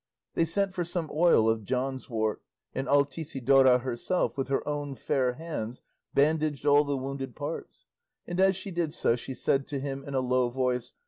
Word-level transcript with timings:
They 0.33 0.45
sent 0.45 0.73
for 0.73 0.83
some 0.83 1.11
oil 1.13 1.47
of 1.47 1.63
John's 1.63 2.09
wort, 2.09 2.41
and 2.73 2.87
Altisidora 2.87 3.81
herself 3.81 4.35
with 4.35 4.47
her 4.47 4.67
own 4.67 4.95
fair 4.95 5.33
hands 5.33 5.83
bandaged 6.15 6.65
all 6.65 6.83
the 6.83 6.97
wounded 6.97 7.35
parts; 7.35 7.85
and 8.25 8.39
as 8.39 8.55
she 8.55 8.71
did 8.71 8.95
so 8.95 9.15
she 9.15 9.35
said 9.35 9.67
to 9.67 9.79
him 9.79 10.03
in 10.03 10.15
a 10.15 10.19
low 10.19 10.49
voice. 10.49 10.93